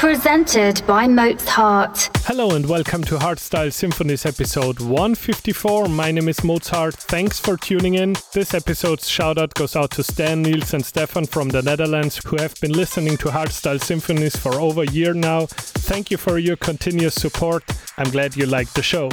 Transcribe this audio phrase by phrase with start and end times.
[0.00, 2.08] presented by Mozhart.
[2.24, 5.88] Hello and welcome to Hardstyle Symphonies episode 154.
[5.88, 6.94] My name is Mozhart.
[6.94, 8.16] Thanks for tuning in.
[8.32, 12.36] This episode's shout out goes out to Stan, Niels, and Stefan from the Netherlands who
[12.36, 15.44] have been listening to Hardstyle Symphonies for over a year now.
[15.44, 17.62] Thank you for your continuous support.
[17.98, 19.10] I'm glad you liked the show.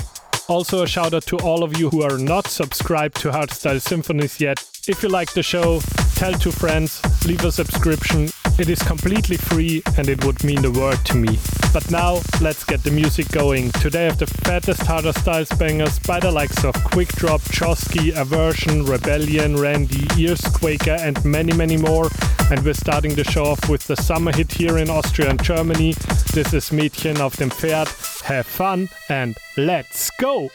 [0.50, 4.40] Also, a shout out to all of you who are not subscribed to Hardstyle Symphonies
[4.40, 4.64] yet.
[4.88, 5.81] If you like the show,
[6.16, 8.30] tell two friends, leave a subscription.
[8.58, 11.38] It is completely free and it would mean the world to me.
[11.73, 13.72] But now, let's get the music going.
[13.73, 18.16] Today I have the fattest harder styles bangers by the likes of Quick Drop, Joscy,
[18.16, 22.09] Aversion, Rebelion, Ran-D, Ears Quaker, and many, many more.
[22.50, 25.94] And we're starting the show off with the summer hit here in Austria and Germany.
[26.34, 27.89] This is Mädchen auf dem Pferd.
[28.23, 30.50] Have fun and let's go!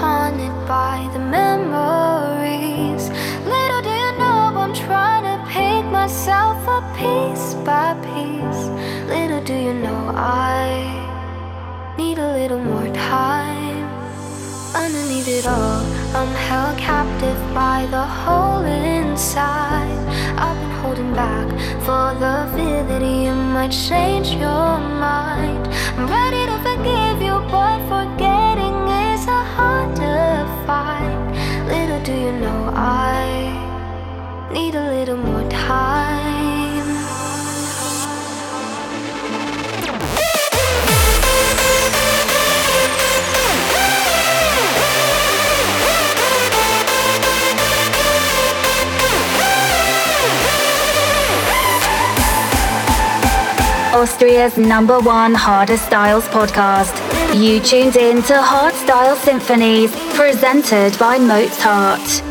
[0.00, 3.04] Haunted by the memories.
[3.54, 8.62] Little do you know I'm trying to pick myself up piece by piece.
[9.14, 10.64] Little do you know I
[11.98, 13.84] need a little more time.
[14.74, 15.82] Underneath it all,
[16.18, 19.98] I'm held captive by the hole inside.
[20.44, 21.48] I've been holding back
[21.86, 24.70] for the fear that you might change your
[25.08, 25.62] mind.
[25.96, 28.39] I'm ready to forgive you, but forgetting
[32.04, 36.86] do you know I need a little more time?
[53.94, 56.94] Austria's number one hard styles podcast.
[57.38, 62.29] You tuned in to Hard Style Symphonies presented by Mozhart.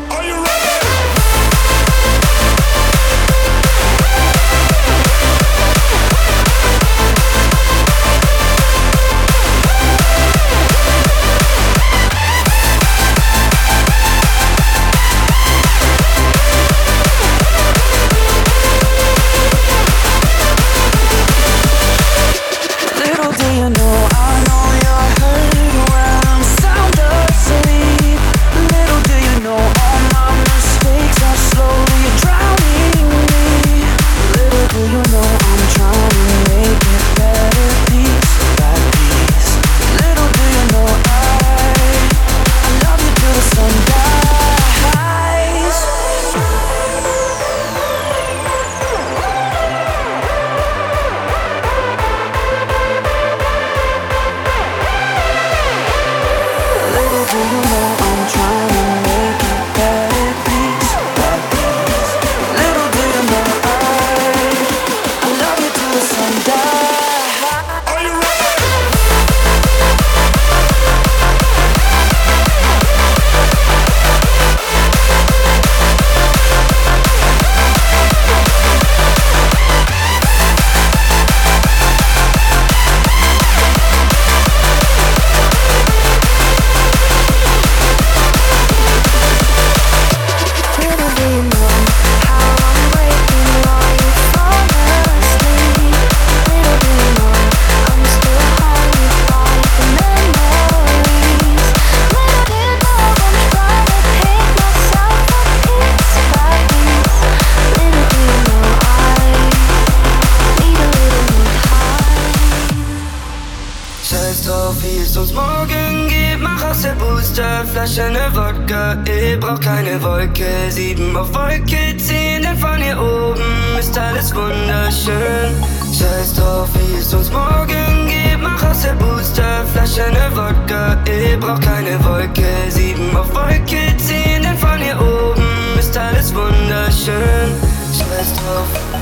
[114.40, 116.40] Scheiß drauf, wie es uns morgen geht.
[116.40, 118.96] Mach aus der Booster, Flasche ne Wodka.
[119.04, 122.42] Ich brauch keine Wolke, sieben auf Wolke zehn.
[122.42, 125.52] Denn von hier oben ist alles wunderschön.
[125.92, 128.40] Scheiß drauf, wie es uns morgen geht.
[128.40, 130.96] Mach aus der Booster, Flasche ne Wodka.
[131.04, 134.42] Ich brauch keine Wolke, sieben auf Wolke zehn.
[134.42, 137.50] Denn von hier oben ist alles wunderschön.
[137.92, 138.99] Scheiß drauf.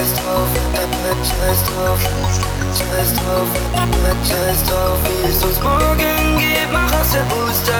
[0.00, 0.88] just off, I
[1.20, 2.00] just off,
[2.72, 3.84] just off, I
[4.24, 4.96] just off.
[5.06, 7.72] We used to smoke and get my hustle booster,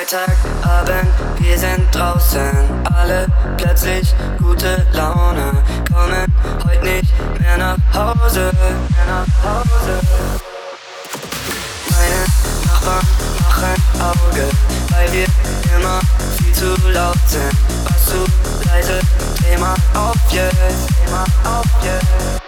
[0.08, 2.50] Freitagabend, wir sind draußen.
[2.96, 3.26] Alle
[3.58, 5.52] plötzlich gute Laune.
[5.92, 6.24] Kommen
[6.64, 8.50] heute nicht mehr nach Hause.
[8.88, 10.00] Mehr nach Hause.
[11.90, 12.24] Meine
[12.64, 13.06] Nachbarn
[13.38, 14.48] machen Auge,
[14.88, 15.26] weil wir
[15.76, 16.00] immer
[16.38, 17.52] viel zu laut sind.
[17.84, 18.24] Was zu
[18.66, 19.00] leise,
[19.42, 22.47] Thema auf jetzt, Thema auf jetzt.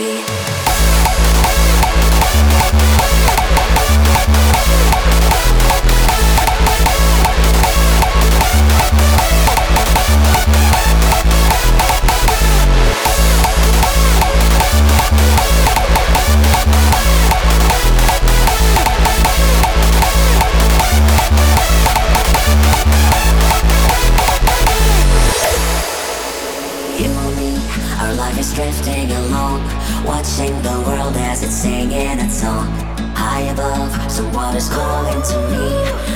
[0.00, 0.29] living
[30.40, 32.68] watching the world as it's singing its song.
[33.14, 35.66] High above, someone is calling to me.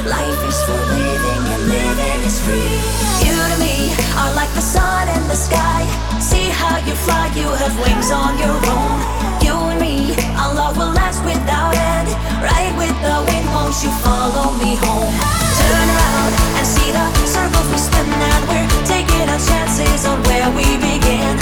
[0.09, 2.81] Life is for living and living is free.
[3.25, 5.85] You to me are like the sun in the sky.
[6.21, 8.99] See how you fly, you have wings on your own.
[9.45, 12.09] You and me, our love will last without end.
[12.40, 15.14] Right with the wind, won't you follow me home?
[15.61, 20.49] Turn around and see the circles we spin, and we're taking our chances on where
[20.57, 21.34] we begin.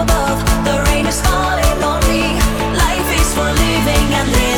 [0.00, 2.34] Above, the rain is falling on me.
[2.76, 4.53] Life is for living and living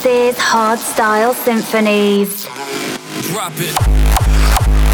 [0.00, 2.44] This is Hardstyle Symphonies.
[3.32, 4.87] Drop it.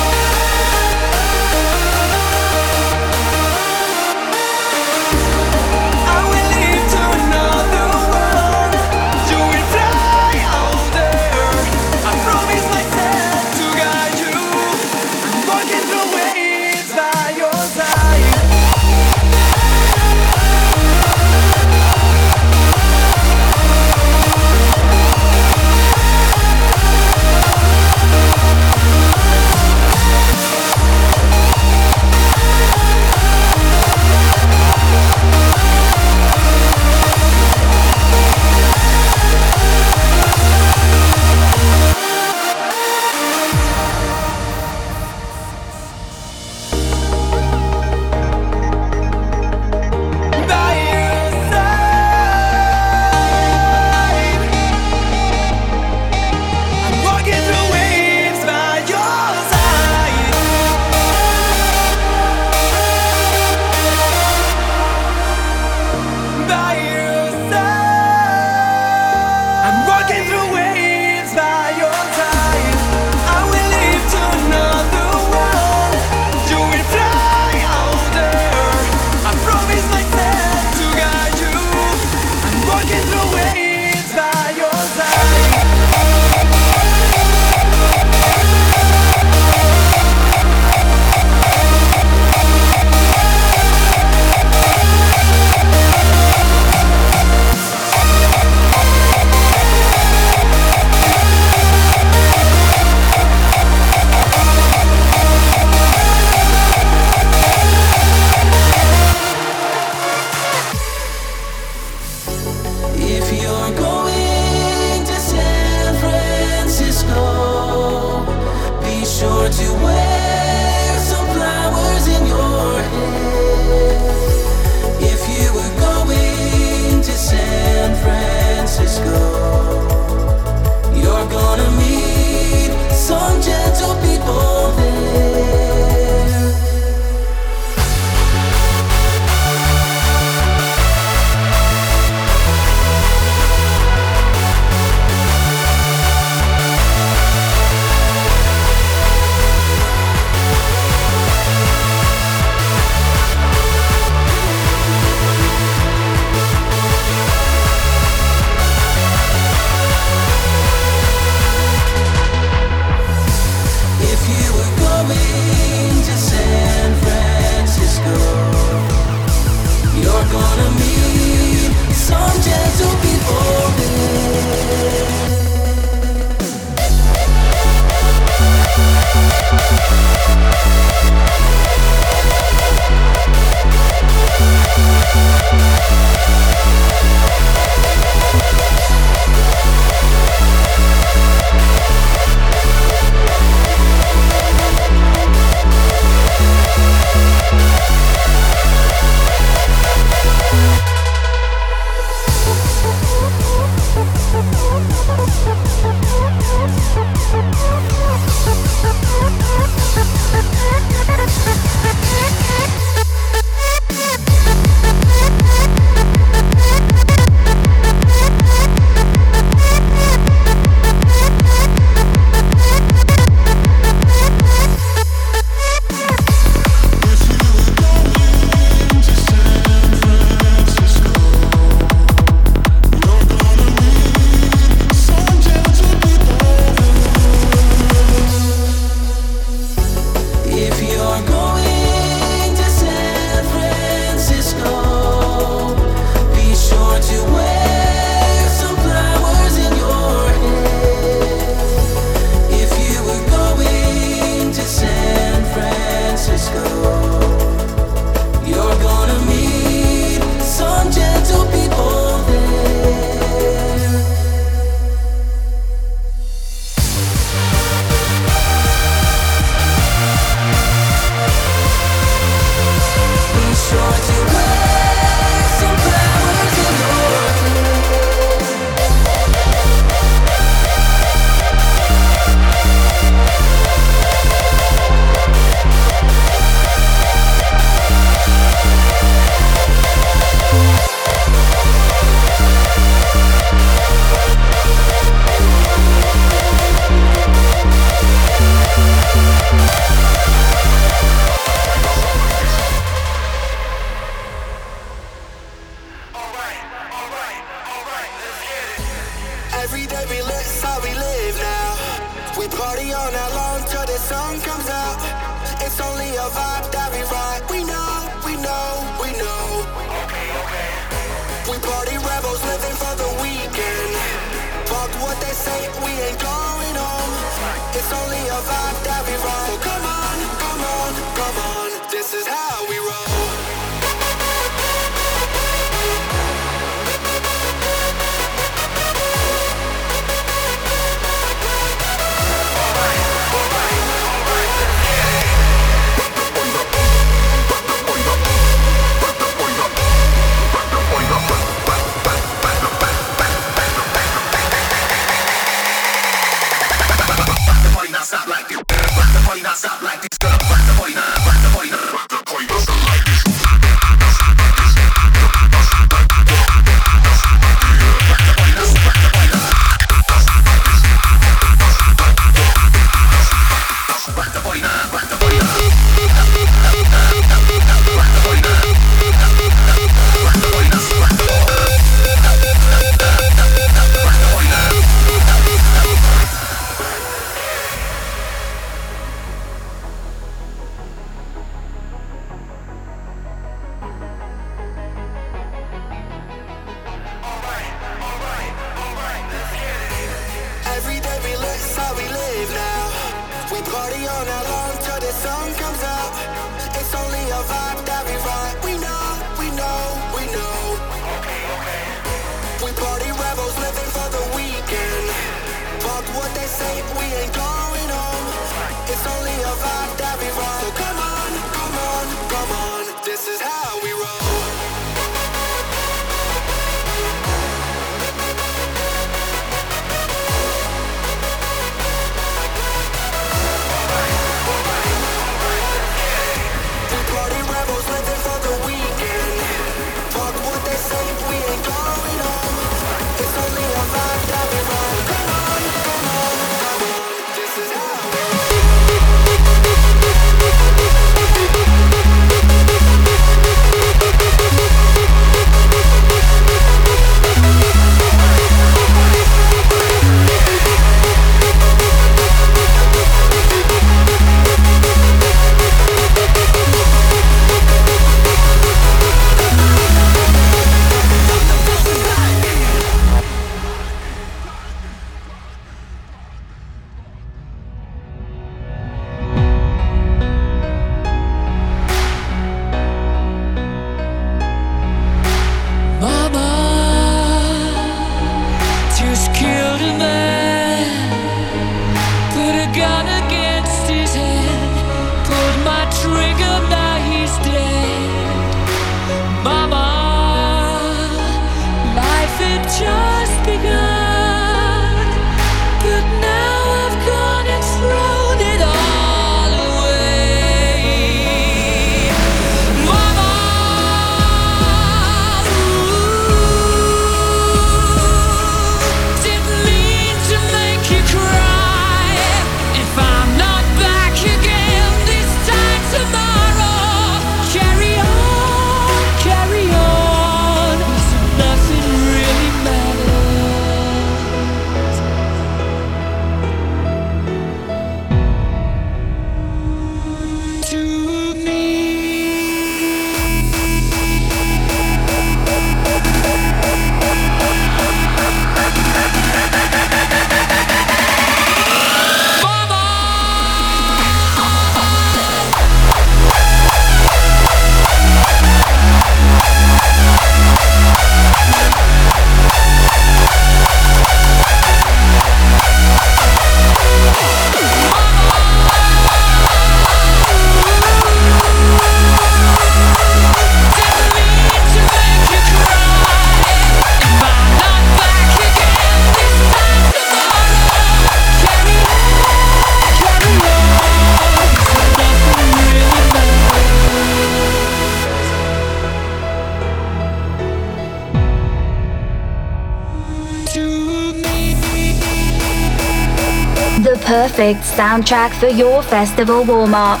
[597.74, 600.00] soundtrack for your festival warm up.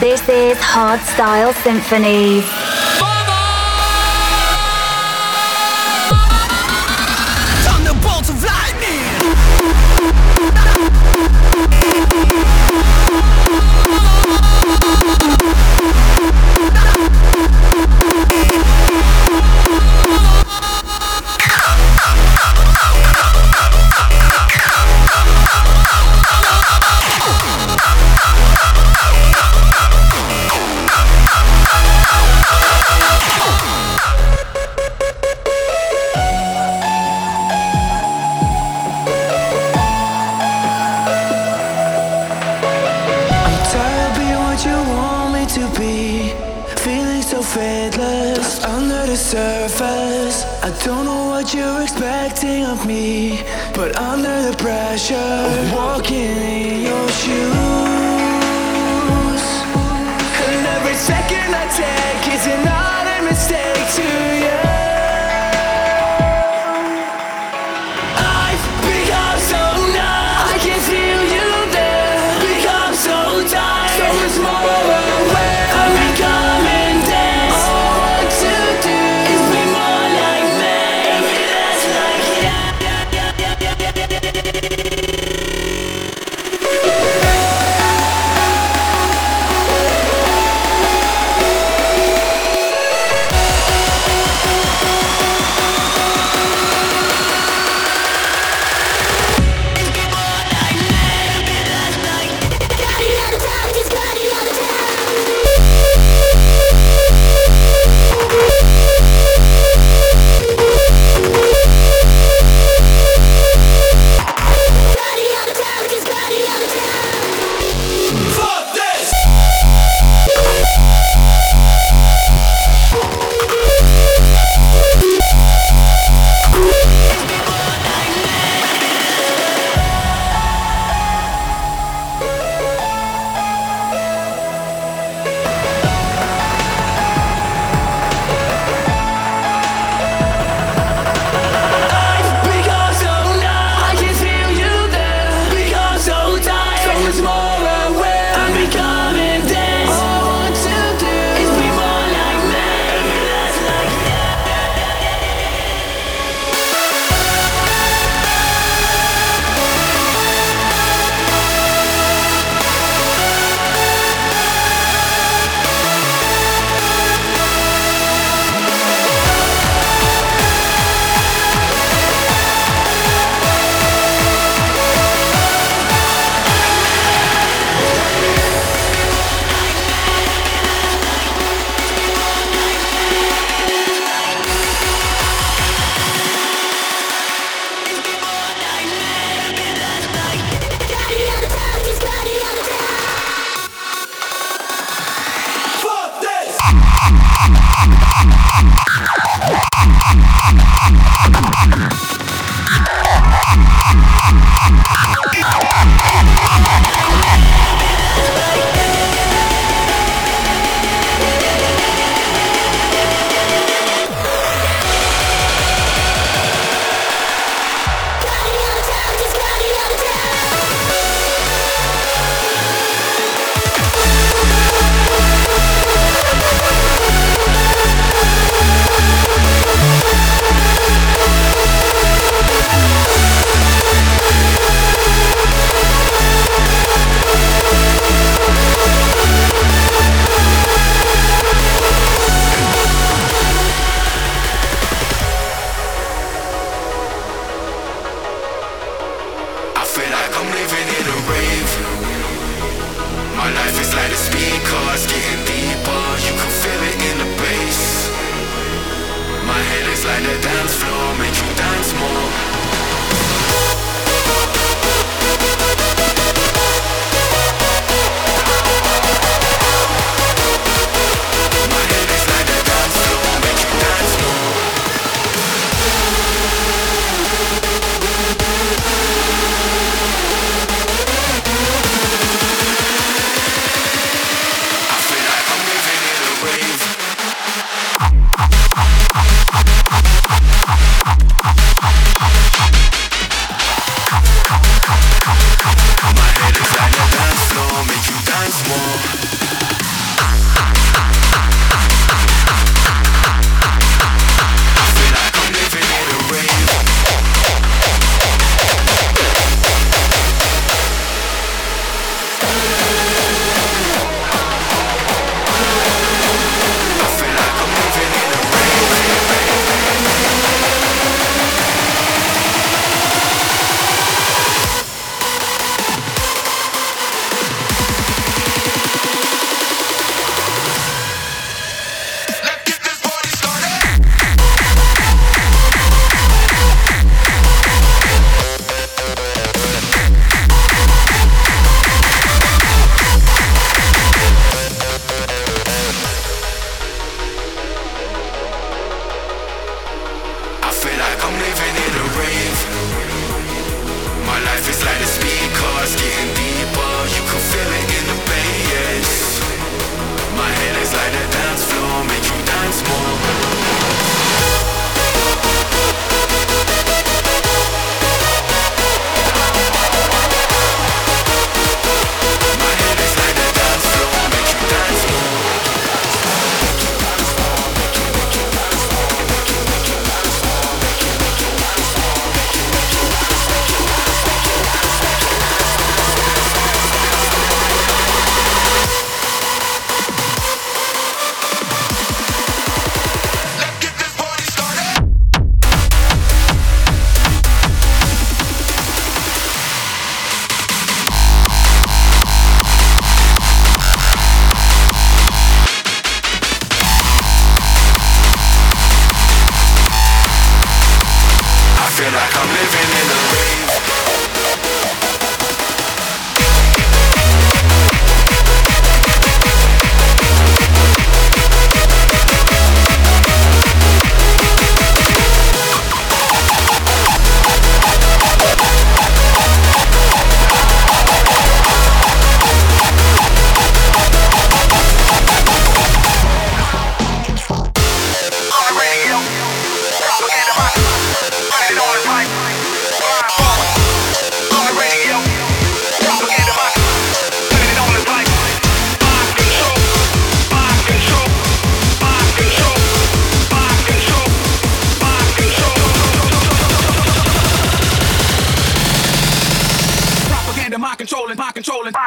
[0.00, 2.61] This is Hardstyle Symphonies.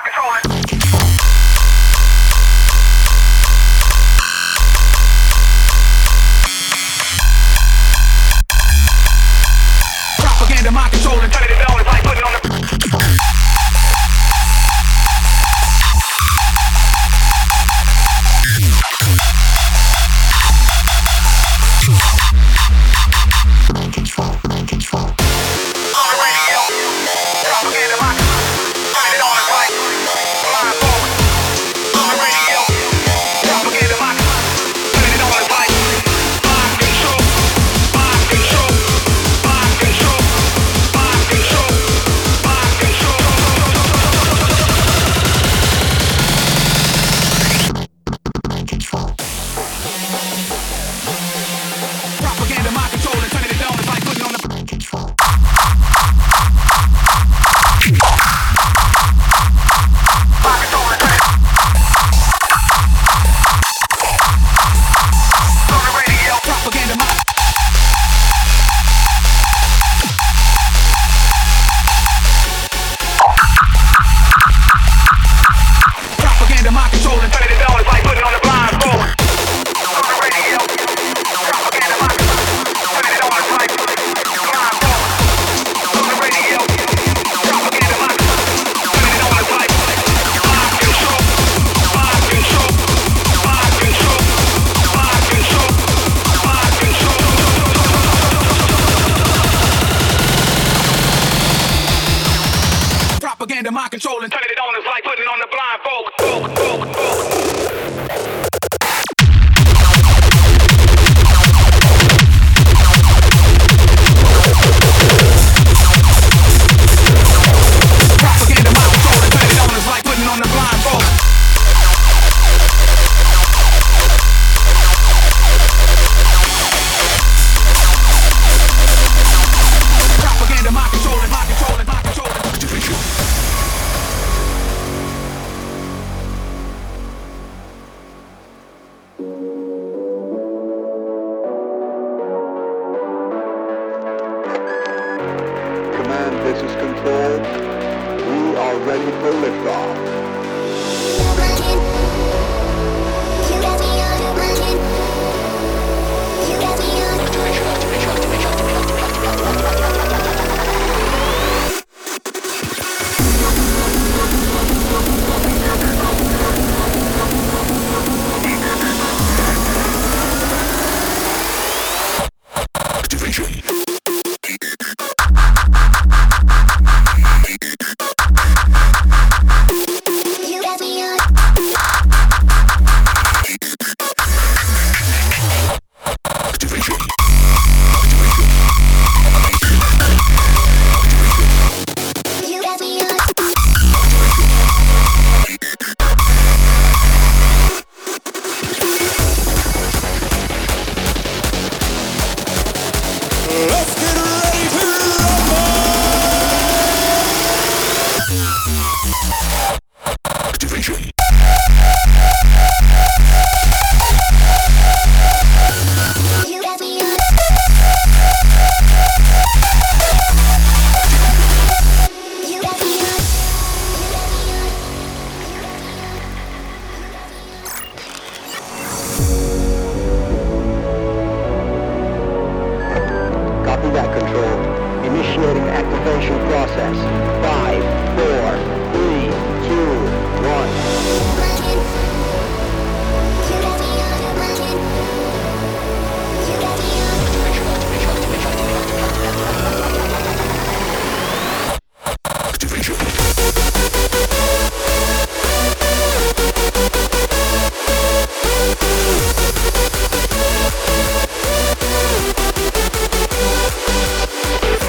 [0.06, 0.45] Controlling,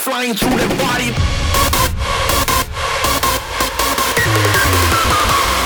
[0.04, 1.14] flying through the body.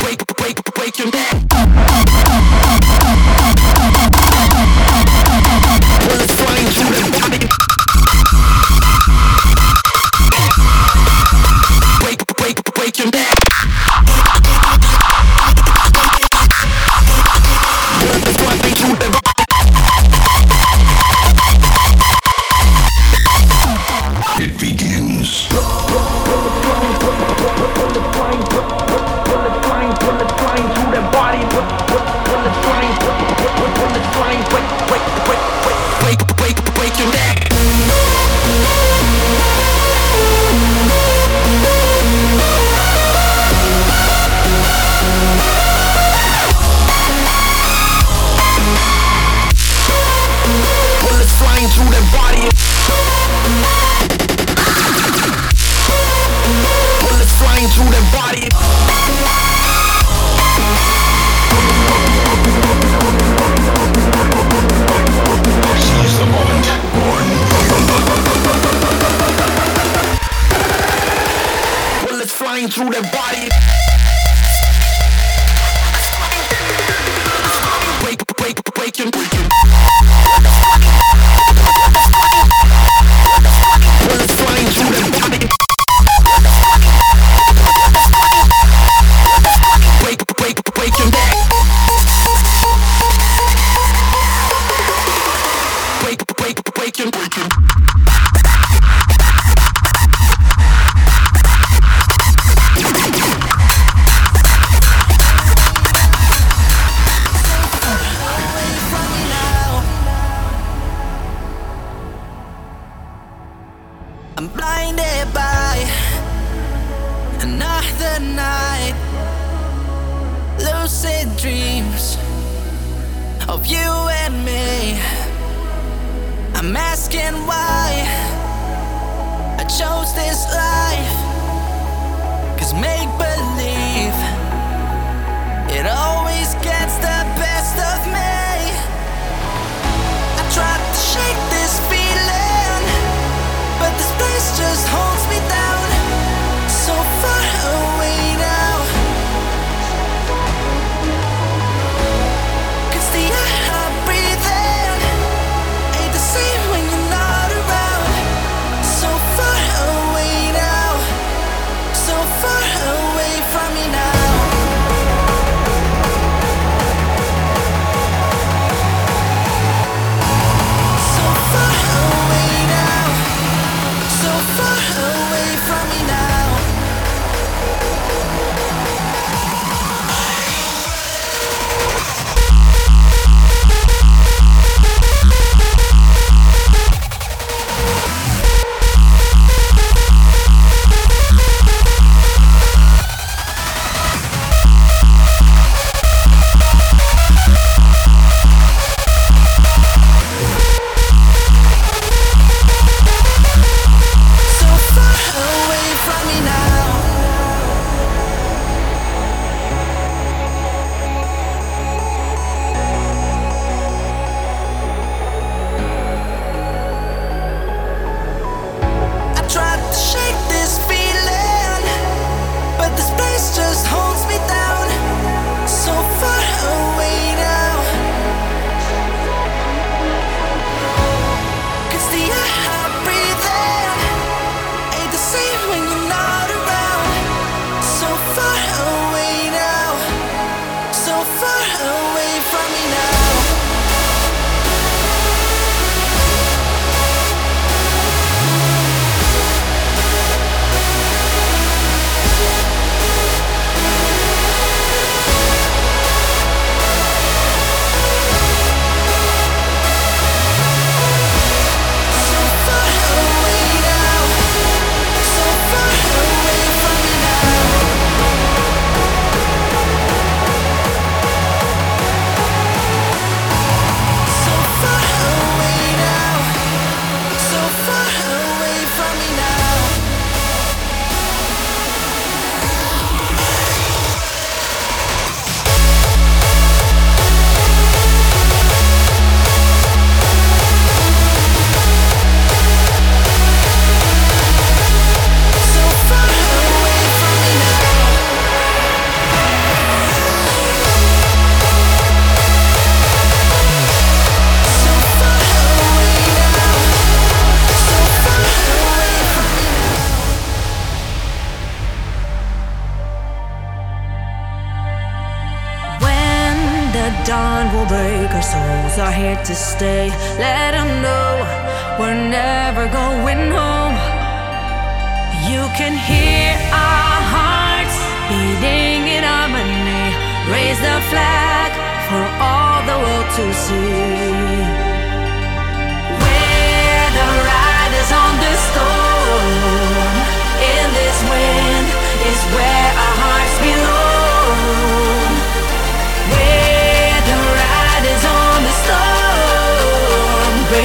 [0.04, 1.97] Break, break, break your neck.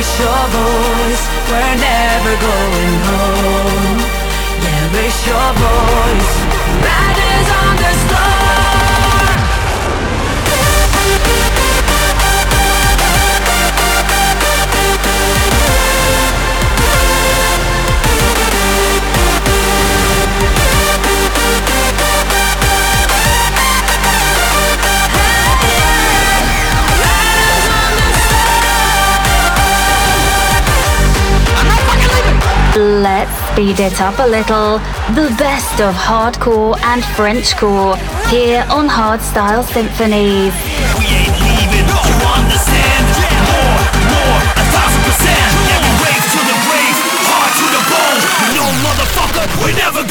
[0.03, 4.00] Raise your voice, we're never going home.
[4.64, 6.32] Yeah, raise your voice.
[6.82, 7.72] Riders on
[33.03, 34.78] Let's speed it up a little.
[35.18, 37.98] The best of hardcore and Frenchcore
[38.30, 40.55] here on Hardstyle Symphonies.
[40.94, 43.03] We ain't leaving, you understand?
[43.50, 45.50] More, more, a thousand percent.
[45.66, 45.74] We
[46.46, 46.59] the
[47.26, 48.22] hard to the bone.
[48.82, 50.03] Motherfucker, we're never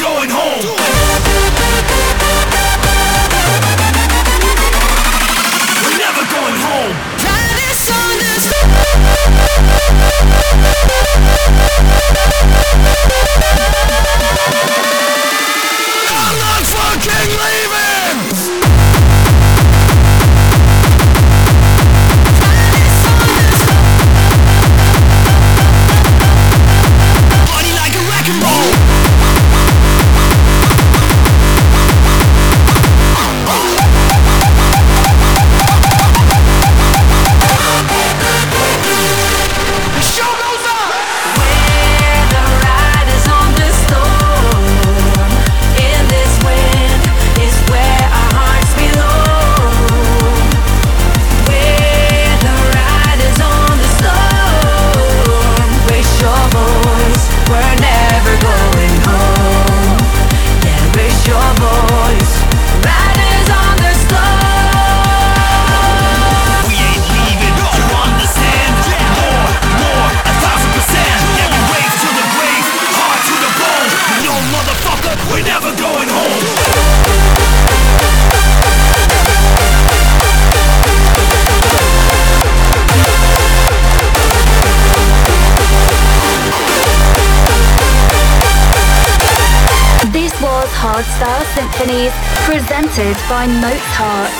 [93.42, 94.30] by Mozhart.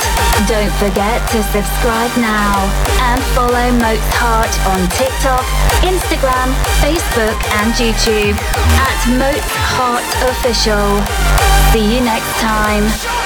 [0.46, 2.70] Don't forget to subscribe now
[3.10, 5.42] and follow Mozhart on TikTok,
[5.82, 8.38] Instagram, Facebook, and YouTube
[8.78, 11.02] at Mozhart Official.
[11.72, 13.21] See you next time.